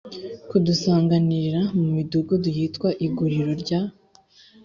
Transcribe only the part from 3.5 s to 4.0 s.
rya